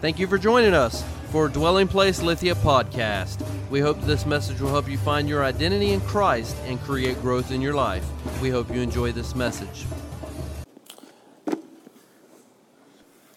[0.00, 3.46] Thank you for joining us for Dwelling Place Lithia podcast.
[3.68, 7.50] We hope this message will help you find your identity in Christ and create growth
[7.50, 8.02] in your life.
[8.40, 9.84] We hope you enjoy this message.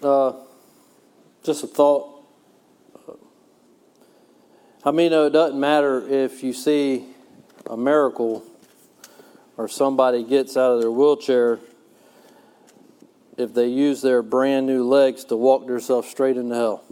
[0.02, 0.36] Uh,
[1.44, 2.24] just a thought.
[4.86, 7.04] I mean, it doesn't matter if you see
[7.70, 8.42] a miracle
[9.58, 11.60] or somebody gets out of their wheelchair
[13.38, 16.84] if they use their brand new legs to walk themselves straight into hell.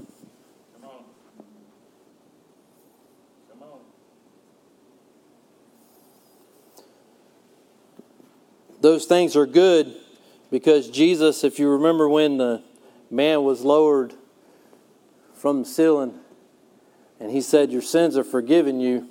[8.81, 9.95] Those things are good
[10.49, 12.63] because Jesus, if you remember when the
[13.11, 14.15] man was lowered
[15.35, 16.19] from the ceiling
[17.19, 19.07] and he said, Your sins are forgiven you.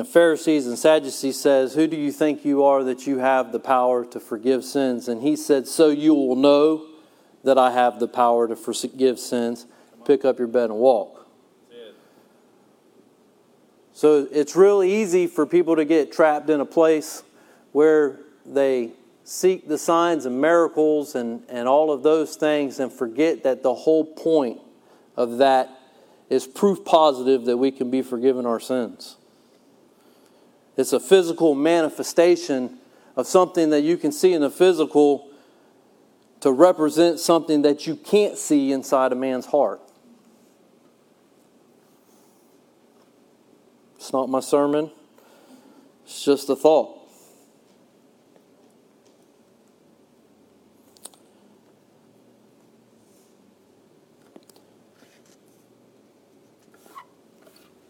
[0.00, 3.60] The Pharisees and Sadducees says, Who do you think you are that you have the
[3.60, 5.08] power to forgive sins?
[5.08, 6.86] And he said, So you will know
[7.44, 9.66] that I have the power to forgive sins.
[10.06, 11.26] Pick up your bed and walk.
[13.92, 17.22] So it's really easy for people to get trapped in a place
[17.72, 18.92] where they
[19.24, 23.74] seek the signs and miracles and, and all of those things and forget that the
[23.74, 24.62] whole point
[25.14, 25.68] of that
[26.30, 29.18] is proof positive that we can be forgiven our sins.
[30.80, 32.78] It's a physical manifestation
[33.14, 35.28] of something that you can see in the physical
[36.40, 39.82] to represent something that you can't see inside a man's heart.
[43.96, 44.90] It's not my sermon,
[46.06, 46.96] it's just a thought.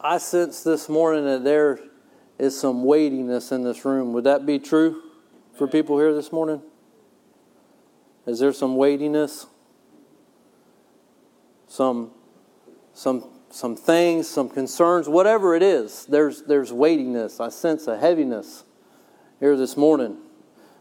[0.00, 1.78] I sense this morning that there
[2.40, 4.14] is some weightiness in this room.
[4.14, 5.02] Would that be true
[5.56, 6.62] for people here this morning?
[8.26, 9.46] Is there some weightiness?
[11.68, 12.12] Some
[12.94, 17.40] some some things, some concerns, whatever it is, there's there's weightiness.
[17.40, 18.64] I sense a heaviness
[19.38, 20.16] here this morning.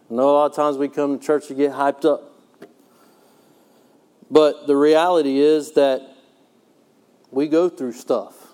[0.10, 2.32] I know a lot of times we come to church to get hyped up.
[4.32, 6.02] But the reality is that
[7.32, 8.49] we go through stuff.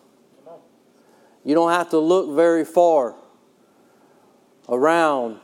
[1.46, 3.16] You don't have to look very far
[4.68, 5.40] around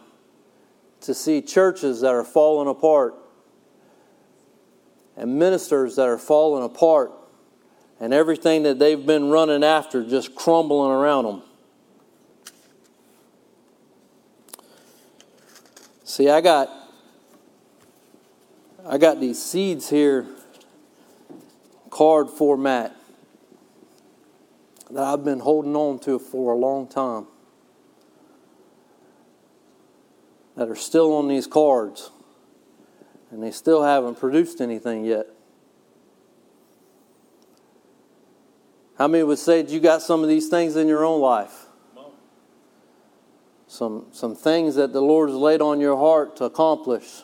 [1.02, 3.16] to see churches that are falling apart
[5.16, 7.12] and ministers that are falling apart
[8.00, 11.44] and everything that they've been running after just crumbling around them.
[16.04, 16.70] See, I got
[18.88, 20.26] I got these seeds here
[21.92, 22.96] card format
[24.94, 27.28] that I've been holding on to for a long time
[30.56, 32.12] that are still on these cards
[33.32, 35.28] and they still haven't produced anything yet.
[38.98, 41.66] How many would say you got some of these things in your own life?
[43.68, 47.24] Some, some things that the Lord has laid on your heart to accomplish,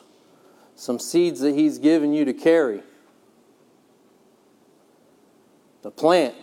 [0.75, 2.81] some seeds that He's given you to carry,
[5.87, 6.35] The plant,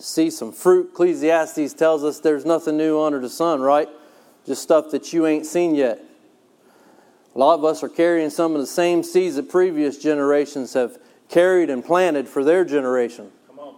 [0.00, 0.90] to see some fruit.
[0.92, 3.86] Ecclesiastes tells us there's nothing new under the sun, right?
[4.46, 6.02] Just stuff that you ain't seen yet.
[7.34, 10.96] A lot of us are carrying some of the same seeds that previous generations have
[11.28, 13.30] carried and planted for their generation.
[13.46, 13.74] Come on.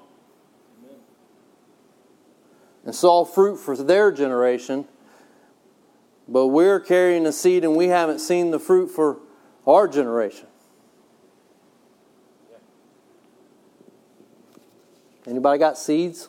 [2.85, 4.87] and saw fruit for their generation,
[6.29, 9.19] but we're carrying the seed and we haven't seen the fruit for
[9.67, 10.47] our generation.
[15.27, 16.29] Anybody got seeds?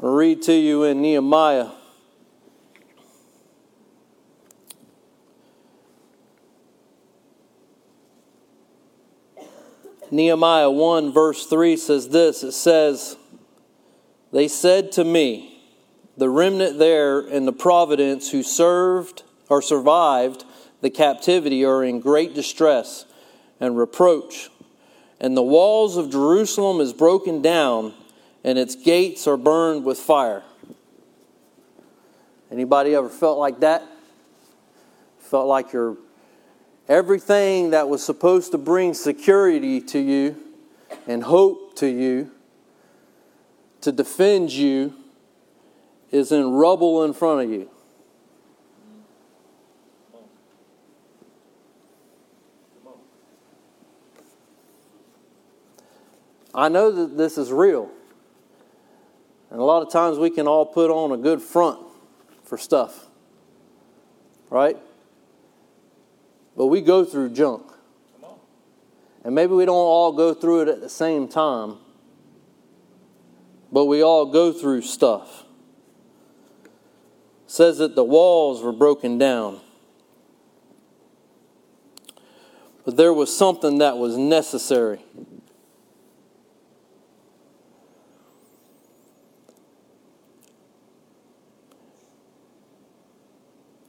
[0.00, 1.70] I'll read to you in Nehemiah.
[10.10, 13.16] Nehemiah 1, verse 3 says this it says,
[14.32, 15.60] They said to me,
[16.16, 20.44] the remnant there in the providence who served or survived
[20.80, 23.04] the captivity are in great distress
[23.60, 24.50] and reproach,
[25.20, 27.94] and the walls of Jerusalem is broken down,
[28.44, 30.42] and its gates are burned with fire.
[32.50, 33.82] Anybody ever felt like that?
[35.18, 35.96] Felt like your
[36.88, 40.36] everything that was supposed to bring security to you
[41.06, 42.30] and hope to you
[43.82, 44.94] to defend you
[46.10, 47.68] is in rubble in front of you.
[56.54, 57.90] I know that this is real.
[59.50, 61.80] And a lot of times we can all put on a good front
[62.44, 63.06] for stuff,
[64.50, 64.76] right?
[66.56, 67.64] But we go through junk.
[69.24, 71.76] And maybe we don't all go through it at the same time,
[73.70, 75.44] but we all go through stuff.
[77.44, 79.60] It says that the walls were broken down.
[82.84, 85.00] But there was something that was necessary.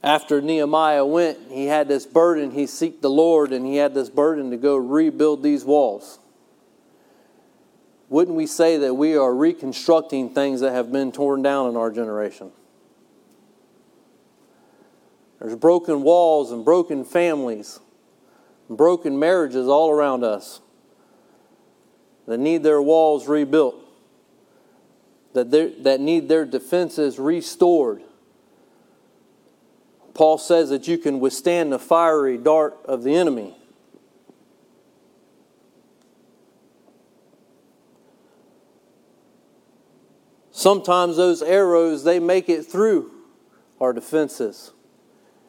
[0.02, 2.52] After Nehemiah went, he had this burden.
[2.52, 6.18] He seeked the Lord and he had this burden to go rebuild these walls.
[8.08, 11.90] Wouldn't we say that we are reconstructing things that have been torn down in our
[11.90, 12.50] generation?
[15.38, 17.78] There's broken walls and broken families,
[18.68, 20.60] and broken marriages all around us
[22.26, 23.76] that need their walls rebuilt,
[25.34, 28.02] that, that need their defenses restored
[30.20, 33.56] Paul says that you can withstand the fiery dart of the enemy.
[40.50, 43.10] Sometimes those arrows, they make it through
[43.80, 44.72] our defenses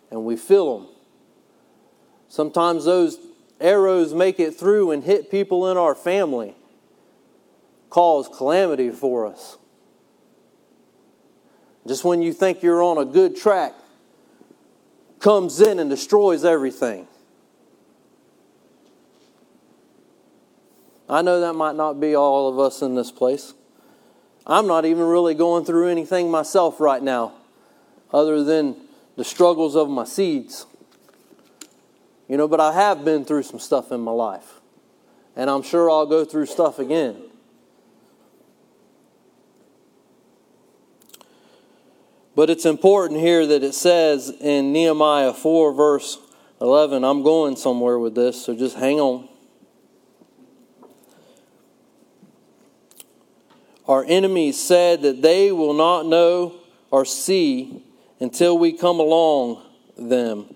[0.10, 0.88] and we feel them.
[2.30, 3.20] Sometimes those
[3.60, 6.56] arrows make it through and hit people in our family,
[7.90, 9.58] cause calamity for us.
[11.86, 13.74] Just when you think you're on a good track,
[15.22, 17.08] comes in and destroys everything.
[21.08, 23.54] I know that might not be all of us in this place.
[24.48, 27.34] I'm not even really going through anything myself right now,
[28.12, 28.76] other than
[29.16, 30.66] the struggles of my seeds.
[32.28, 34.62] You know, but I have been through some stuff in my life.
[35.36, 37.31] And I'm sure I'll go through stuff again.
[42.42, 46.18] But it's important here that it says in Nehemiah 4, verse
[46.60, 49.30] 11, I'm going somewhere with this, so just hang on.
[53.88, 56.56] Our enemies said that they will not know
[56.90, 57.84] or see
[58.20, 59.64] until we come along
[59.96, 60.56] them,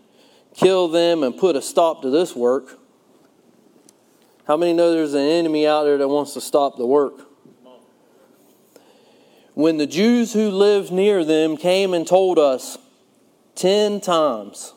[0.56, 2.80] kill them, and put a stop to this work.
[4.48, 7.35] How many know there's an enemy out there that wants to stop the work?
[9.56, 12.78] When the Jews who lived near them came and told us
[13.56, 14.74] ten times,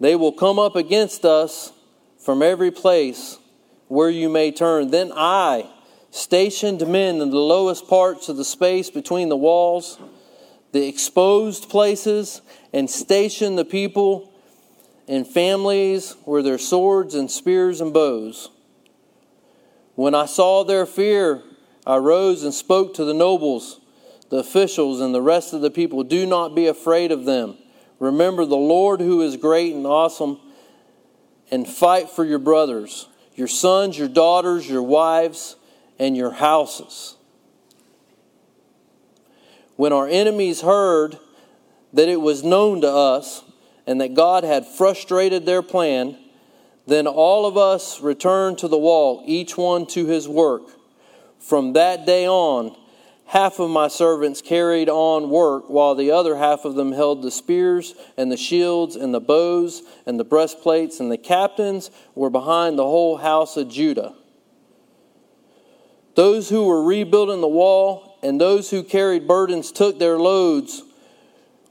[0.00, 1.72] they will come up against us
[2.18, 3.38] from every place
[3.88, 4.90] where you may turn.
[4.90, 5.70] Then I
[6.10, 9.98] stationed men in the lowest parts of the space between the walls,
[10.72, 12.40] the exposed places,
[12.72, 14.32] and stationed the people
[15.06, 18.50] in families where their swords and spears and bows.
[19.94, 21.42] When I saw their fear
[21.86, 23.80] I rose and spoke to the nobles,
[24.28, 26.02] the officials, and the rest of the people.
[26.02, 27.56] Do not be afraid of them.
[28.00, 30.40] Remember the Lord who is great and awesome,
[31.50, 33.06] and fight for your brothers,
[33.36, 35.56] your sons, your daughters, your wives,
[35.98, 37.16] and your houses.
[39.76, 41.18] When our enemies heard
[41.92, 43.44] that it was known to us
[43.86, 46.18] and that God had frustrated their plan,
[46.86, 50.62] then all of us returned to the wall, each one to his work.
[51.46, 52.74] From that day on,
[53.26, 57.30] half of my servants carried on work, while the other half of them held the
[57.30, 62.76] spears and the shields and the bows and the breastplates, and the captains were behind
[62.76, 64.16] the whole house of Judah.
[66.16, 70.82] Those who were rebuilding the wall and those who carried burdens took their loads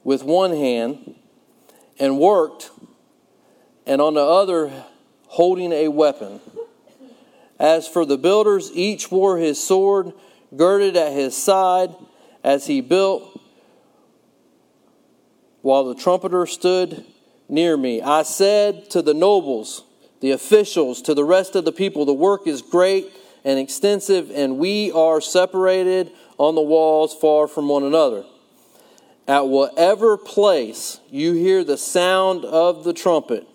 [0.05, 1.15] with one hand
[1.99, 2.71] and worked,
[3.85, 4.71] and on the other
[5.27, 6.39] holding a weapon.
[7.59, 10.13] As for the builders, each wore his sword
[10.55, 11.95] girded at his side
[12.43, 13.39] as he built,
[15.61, 17.05] while the trumpeter stood
[17.49, 18.01] near me.
[18.01, 19.83] I said to the nobles,
[20.19, 23.11] the officials, to the rest of the people, the work is great
[23.43, 28.25] and extensive, and we are separated on the walls far from one another.
[29.27, 33.47] At whatever place you hear the sound of the trumpet,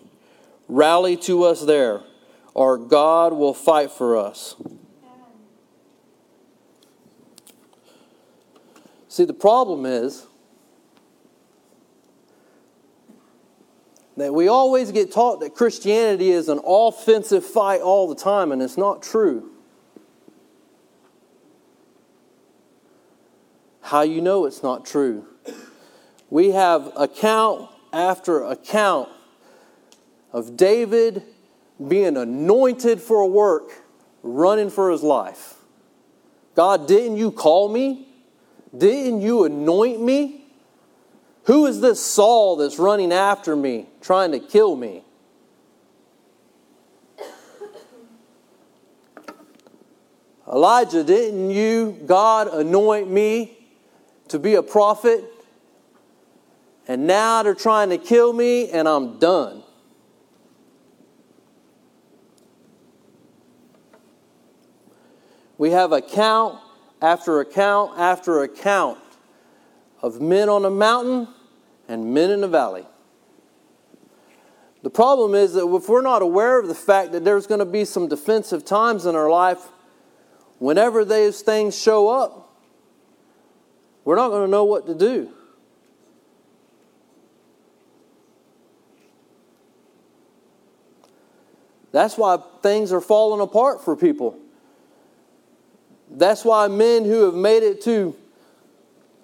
[0.67, 2.01] rally to us there
[2.53, 4.55] or God will fight for us.
[9.07, 10.25] See, the problem is
[14.17, 18.61] that we always get taught that Christianity is an offensive fight all the time, and
[18.61, 19.51] it's not true.
[23.81, 25.25] How you know it's not true?
[26.29, 29.09] We have account after account
[30.31, 31.23] of David
[31.87, 33.71] being anointed for a work,
[34.23, 35.55] running for his life.
[36.55, 38.07] God, didn't you call me?
[38.77, 40.45] Didn't you anoint me?
[41.45, 45.03] Who is this Saul that's running after me, trying to kill me?
[50.51, 53.57] Elijah, didn't you, God, anoint me
[54.27, 55.23] to be a prophet?
[56.87, 59.60] And now they're trying to kill me, and I'm done.
[65.61, 66.57] We have account
[67.03, 68.97] after account after account
[70.01, 71.27] of men on the mountain
[71.87, 72.87] and men in the valley.
[74.81, 77.65] The problem is that if we're not aware of the fact that there's going to
[77.65, 79.67] be some defensive times in our life,
[80.57, 82.57] whenever those things show up,
[84.03, 85.31] we're not going to know what to do.
[91.91, 94.40] That's why things are falling apart for people.
[96.11, 98.15] That's why men who have made it to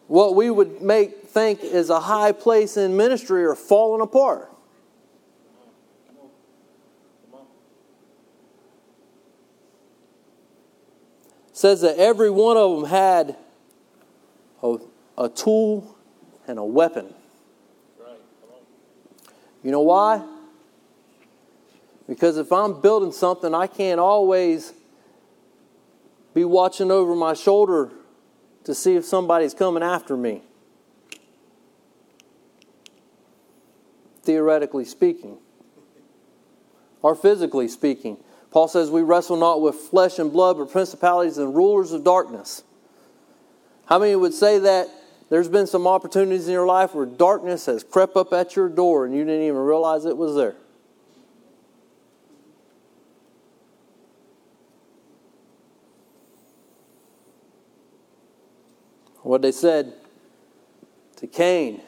[0.08, 4.50] what we would make think is a high place in ministry are falling apart.
[11.58, 13.36] says that every one of them had
[14.62, 14.77] a,
[15.17, 15.98] a tool
[16.48, 17.12] and a weapon.
[19.63, 20.24] You know why?
[22.08, 24.72] Because if I'm building something, I can't always
[26.38, 27.89] be watching over my shoulder
[28.63, 30.44] to see if somebody's coming after me.
[34.22, 35.39] Theoretically speaking,
[37.01, 38.17] or physically speaking.
[38.51, 42.62] Paul says we wrestle not with flesh and blood, but principalities and rulers of darkness.
[43.88, 44.89] How many would say that
[45.29, 49.06] there's been some opportunities in your life where darkness has crept up at your door
[49.06, 50.56] and you didn't even realize it was there?
[59.28, 59.94] What they said
[61.18, 61.82] to Cain.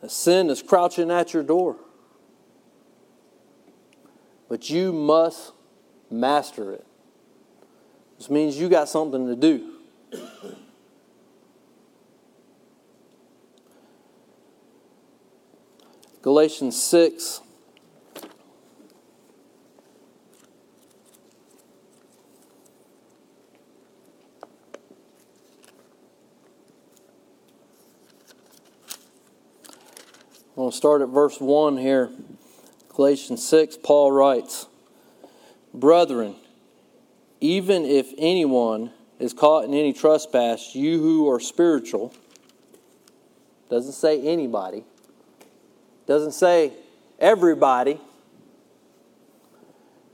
[0.00, 1.76] The sin is crouching at your door.
[4.48, 5.52] But you must
[6.10, 6.84] master it.
[8.16, 9.74] This means you got something to do.
[16.22, 17.42] Galatians 6
[30.72, 32.10] Start at verse 1 here.
[32.88, 34.66] Galatians 6, Paul writes,
[35.72, 36.34] Brethren,
[37.40, 42.12] even if anyone is caught in any trespass, you who are spiritual,
[43.70, 44.84] doesn't say anybody,
[46.06, 46.72] doesn't say
[47.18, 48.00] everybody,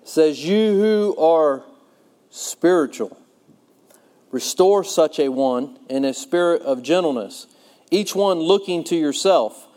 [0.03, 1.65] says you who are
[2.31, 3.17] spiritual,
[4.31, 7.47] restore such a one in a spirit of gentleness,
[7.91, 9.69] each one looking to yourself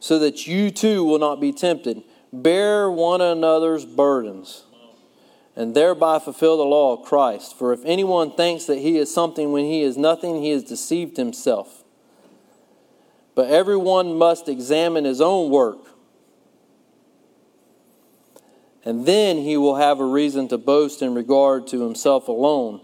[0.00, 2.02] so that you too will not be tempted.
[2.32, 4.64] Bear one another's burdens,
[5.54, 7.56] and thereby fulfill the law of Christ.
[7.56, 11.16] For if anyone thinks that he is something when he is nothing, he has deceived
[11.16, 11.82] himself.
[13.34, 15.78] But everyone must examine his own work,
[18.84, 22.80] and then he will have a reason to boast in regard to himself alone,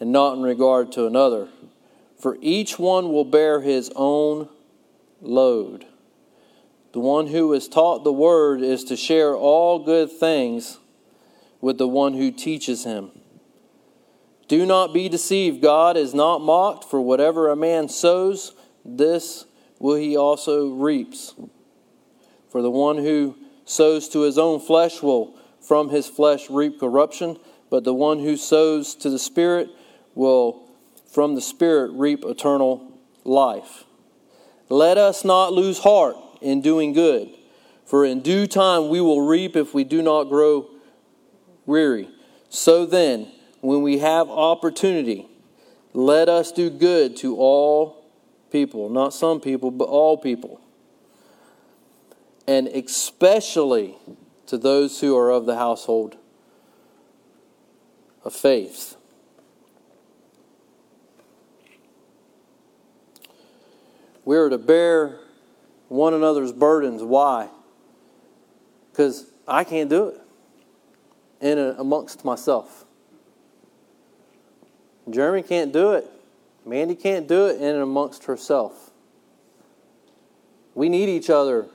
[0.00, 1.48] and not in regard to another.
[2.18, 4.48] For each one will bear his own
[5.20, 5.86] load.
[6.92, 10.78] The one who is taught the word is to share all good things
[11.60, 13.10] with the one who teaches him.
[14.46, 15.62] Do not be deceived.
[15.62, 18.52] God is not mocked, for whatever a man sows,
[18.84, 19.46] this
[19.78, 21.34] will he also reaps.
[22.50, 27.38] For the one who sows to his own flesh will from his flesh reap corruption,
[27.70, 29.70] but the one who sows to the Spirit
[30.14, 30.68] will
[31.10, 33.84] from the Spirit reap eternal life.
[34.68, 37.30] Let us not lose heart in doing good.
[37.84, 40.68] For in due time we will reap if we do not grow
[41.66, 42.08] weary.
[42.48, 43.28] So then,
[43.60, 45.26] when we have opportunity,
[45.92, 48.04] let us do good to all
[48.50, 50.60] people, not some people, but all people.
[52.46, 53.96] And especially
[54.46, 56.16] to those who are of the household
[58.24, 58.96] of faith.
[64.24, 65.18] We are to bear
[65.92, 67.02] one another's burdens.
[67.02, 67.48] Why?
[68.90, 70.20] Because I can't do it
[71.40, 72.84] in a, amongst myself.
[75.10, 76.08] Jeremy can't do it.
[76.64, 78.90] Mandy can't do it in and amongst herself.
[80.74, 81.66] We need each other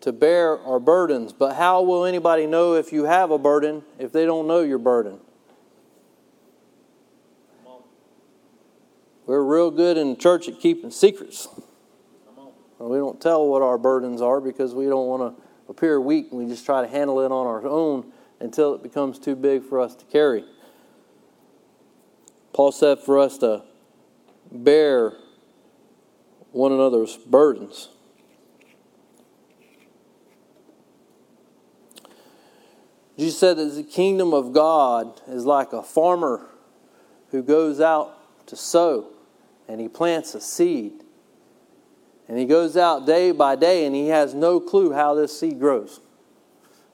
[0.00, 1.32] to bear our burdens.
[1.32, 4.78] But how will anybody know if you have a burden if they don't know your
[4.78, 5.20] burden?
[9.26, 11.48] We're real good in the church at keeping secrets.
[12.78, 16.28] We don't tell what our burdens are because we don't want to appear weak.
[16.30, 19.80] We just try to handle it on our own until it becomes too big for
[19.80, 20.44] us to carry.
[22.52, 23.62] Paul said for us to
[24.50, 25.14] bear
[26.52, 27.90] one another's burdens.
[33.18, 36.46] Jesus said that the kingdom of God is like a farmer
[37.30, 39.08] who goes out to sow
[39.66, 41.02] and he plants a seed.
[42.28, 45.58] And he goes out day by day and he has no clue how this seed
[45.58, 46.00] grows.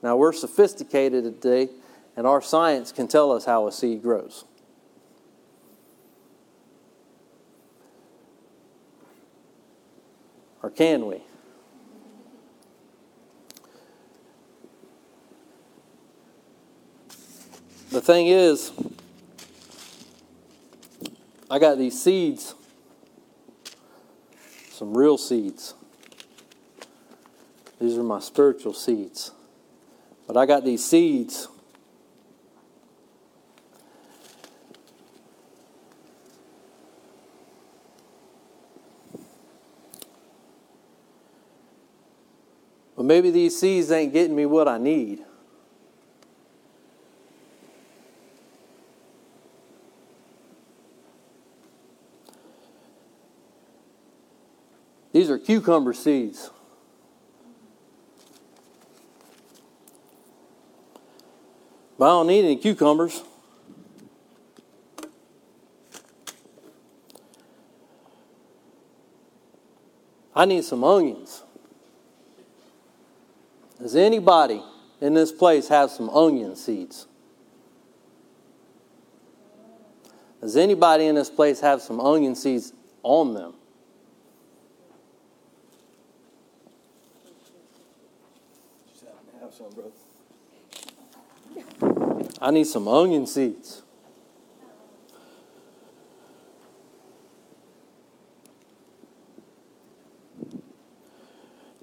[0.02, 1.72] Now, we're sophisticated today,
[2.14, 4.44] and our science can tell us how a seed grows.
[10.62, 11.22] Or can we?
[17.90, 18.72] The thing is,
[21.50, 22.54] I got these seeds,
[24.74, 25.74] some real seeds.
[27.80, 29.30] These are my spiritual seeds.
[30.26, 31.46] But I got these seeds.
[42.96, 45.20] But maybe these seeds ain't getting me what I need.
[55.44, 56.50] Cucumber seeds.
[61.98, 63.22] But I don't need any cucumbers.
[70.34, 71.42] I need some onions.
[73.80, 74.62] Does anybody
[75.00, 77.06] in this place have some onion seeds?
[80.40, 83.54] Does anybody in this place have some onion seeds on them?
[92.40, 93.82] I need some onion seeds.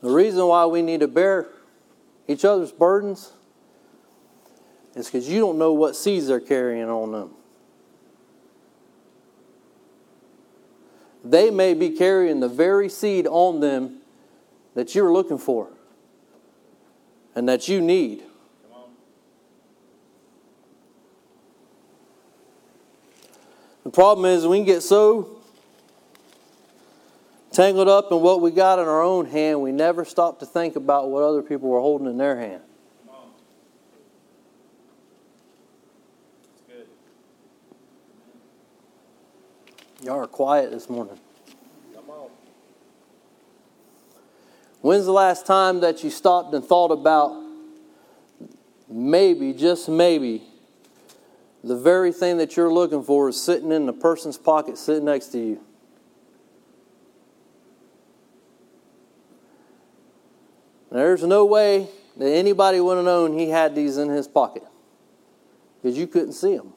[0.02, 1.48] The reason why we need to bear
[2.28, 3.32] each other's burdens
[4.96, 7.32] is because you don't know what seeds they're carrying on them.
[11.24, 14.00] They may be carrying the very seed on them
[14.74, 15.70] that you're looking for
[17.36, 18.24] and that you need.
[23.84, 25.42] The problem is we can get so
[27.52, 30.76] tangled up in what we got in our own hand, we never stop to think
[30.76, 32.62] about what other people were holding in their hand.
[40.04, 41.20] Y'all are quiet this morning.
[44.82, 47.40] When's the last time that you stopped and thought about
[48.90, 50.44] maybe, just maybe,
[51.64, 55.28] the very thing that you're looking for is sitting in the person's pocket sitting next
[55.28, 55.62] to you?
[60.92, 64.64] There's no way that anybody would have known he had these in his pocket
[65.82, 66.74] because you couldn't see them.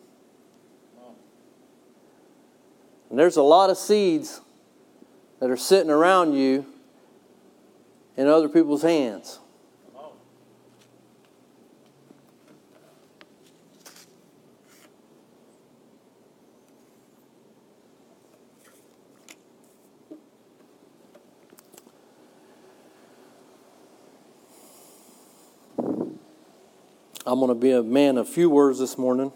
[3.10, 4.40] And there's a lot of seeds
[5.40, 6.66] that are sitting around you
[8.16, 9.40] in other people's hands.
[27.26, 29.32] I'm going to be a man of few words this morning.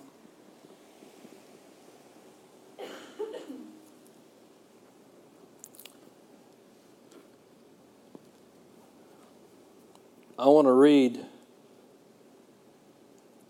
[10.58, 11.24] Want to read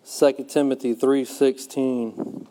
[0.04, 2.46] 2 Timothy 3:16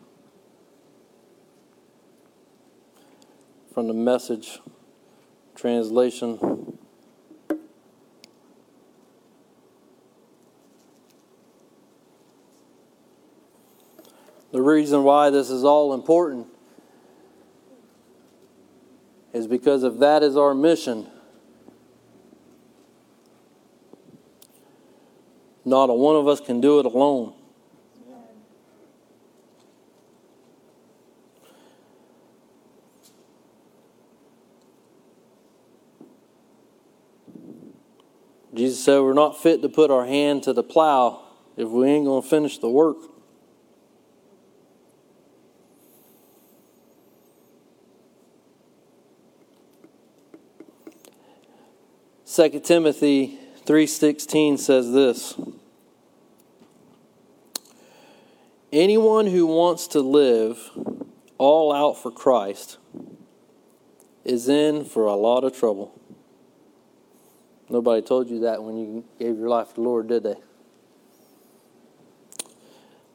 [3.72, 4.58] from the message
[5.54, 6.76] translation.
[14.50, 16.48] The reason why this is all important
[19.32, 21.06] is because if that is our mission,
[25.68, 27.34] not a one of us can do it alone.
[38.54, 41.22] Jesus said we're not fit to put our hand to the plow
[41.56, 42.96] if we ain't going to finish the work.
[52.38, 55.34] 2 Timothy 3:16 says this
[58.72, 60.70] Anyone who wants to live
[61.38, 62.76] all out for Christ
[64.24, 65.98] is in for a lot of trouble.
[67.70, 70.36] Nobody told you that when you gave your life to the Lord, did they?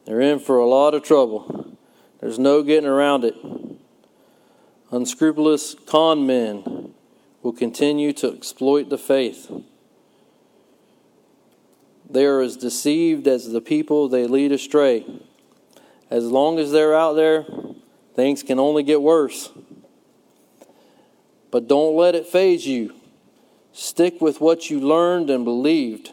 [0.06, 1.76] They're in for a lot of trouble.
[2.20, 3.36] There's no getting around it.
[4.90, 6.94] Unscrupulous con men
[7.42, 9.52] will continue to exploit the faith.
[12.10, 15.04] They are as deceived as the people they lead astray.
[16.14, 17.44] As long as they're out there,
[18.14, 19.50] things can only get worse.
[21.50, 22.94] But don't let it faze you.
[23.72, 26.12] Stick with what you learned and believed.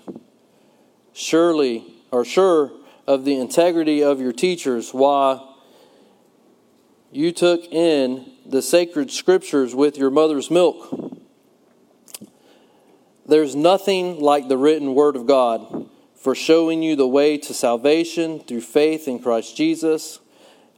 [1.14, 2.72] Surely, or sure
[3.06, 5.40] of the integrity of your teachers, why
[7.12, 11.22] you took in the sacred scriptures with your mother's milk.
[13.28, 15.91] There's nothing like the written word of God
[16.22, 20.20] for showing you the way to salvation through faith in Christ Jesus.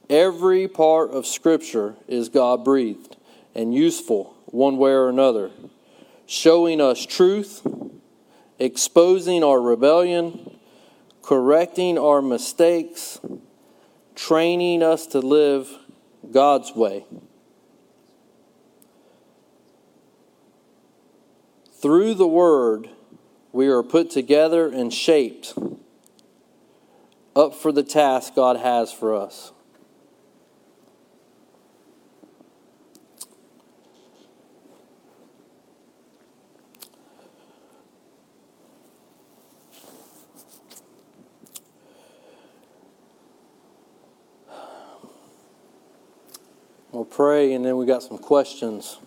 [0.10, 3.18] Every part of Scripture is God breathed
[3.54, 5.52] and useful one way or another,
[6.26, 7.66] showing us truth,
[8.58, 10.58] exposing our rebellion,
[11.22, 13.20] correcting our mistakes,
[14.16, 15.70] training us to live
[16.32, 17.06] God's way.
[21.82, 22.90] Through the Word,
[23.54, 25.54] we are put together and shaped
[27.36, 29.52] up for the task God has for us.
[46.92, 48.98] We'll pray, and then we got some questions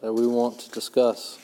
[0.00, 1.38] that we want to discuss.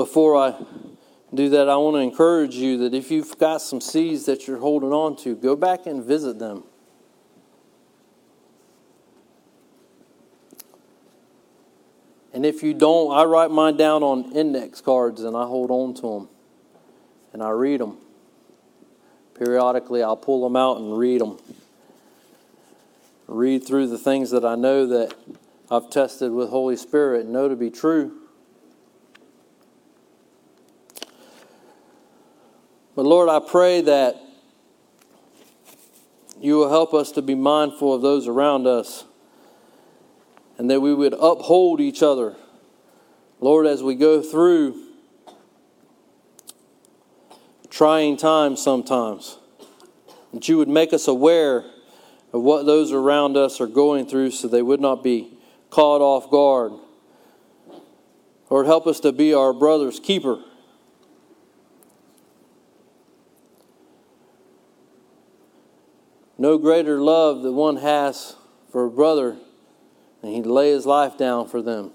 [0.00, 0.54] Before I
[1.34, 4.56] do that, I want to encourage you that if you've got some seeds that you're
[4.56, 6.64] holding on to, go back and visit them.
[12.32, 15.92] And if you don't, I write mine down on index cards and I hold on
[15.96, 16.28] to them
[17.34, 17.98] and I read them.
[19.34, 21.38] Periodically, I'll pull them out and read them.
[23.26, 25.14] Read through the things that I know that
[25.70, 28.19] I've tested with Holy Spirit and know to be true.
[33.00, 34.20] But Lord, I pray that
[36.38, 39.06] you will help us to be mindful of those around us
[40.58, 42.36] and that we would uphold each other.
[43.40, 44.84] Lord, as we go through
[47.70, 49.38] trying times sometimes,
[50.34, 51.64] that you would make us aware
[52.34, 55.38] of what those around us are going through so they would not be
[55.70, 56.72] caught off guard.
[58.50, 60.44] Lord, help us to be our brother's keeper.
[66.40, 68.34] No greater love that one has
[68.72, 69.36] for a brother
[70.22, 71.92] than he'd lay his life down for them.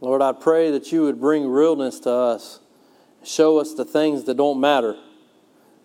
[0.00, 2.60] Lord, I pray that you would bring realness to us,
[3.22, 4.96] show us the things that don't matter,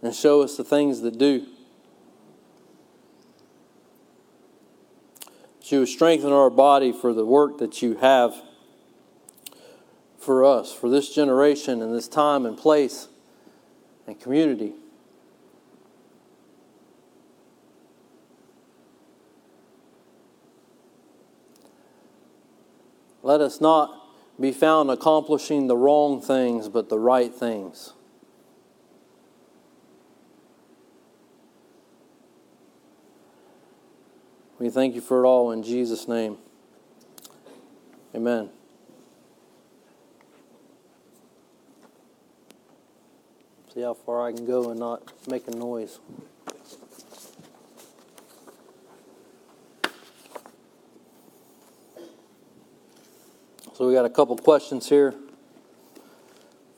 [0.02, 1.46] and show us the things that do.
[5.72, 8.36] You would strengthen our body for the work that you have
[10.18, 13.08] for us, for this generation and this time and place
[14.06, 14.74] and community.
[23.24, 23.98] Let us not
[24.40, 27.94] be found accomplishing the wrong things, but the right things.
[34.62, 36.38] We thank you for it all in Jesus' name.
[38.14, 38.52] Amen.
[43.74, 45.98] See how far I can go and not make a noise.
[53.74, 55.16] So we got a couple questions here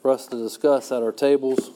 [0.01, 1.71] for us to discuss at our tables.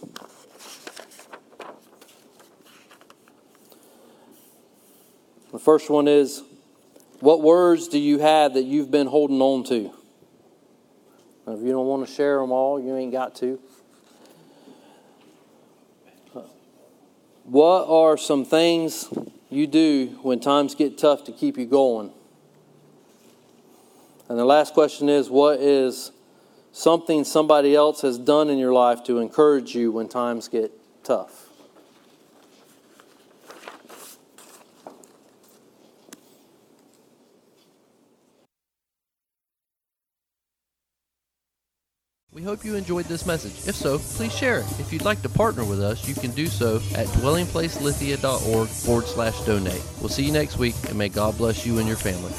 [5.67, 6.43] First one is
[7.19, 9.91] What words do you have that you've been holding on to?
[11.45, 13.59] If you don't want to share them all, you ain't got to.
[17.43, 19.09] What are some things
[19.49, 22.13] you do when times get tough to keep you going?
[24.29, 26.13] And the last question is what is
[26.71, 30.71] something somebody else has done in your life to encourage you when times get
[31.03, 31.46] tough?
[42.47, 43.67] Hope you enjoyed this message.
[43.67, 44.65] If so, please share it.
[44.79, 49.39] If you'd like to partner with us, you can do so at dwellingplacelithia.org forward slash
[49.41, 49.83] donate.
[49.99, 52.31] We'll see you next week, and may God bless you and your family.